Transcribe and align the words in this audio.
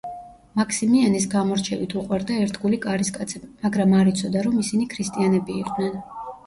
მაქსიმიანეს 0.59 1.27
გამორჩევით 1.33 1.93
უყვარდა 2.01 2.39
ერთგული 2.47 2.81
კარისკაცები, 2.87 3.51
მაგრამ 3.67 3.95
არ 4.01 4.11
იცოდა, 4.17 4.45
რომ 4.51 4.59
ისინი 4.67 4.93
ქრისტიანები 4.97 5.63
იყვნენ. 5.65 5.99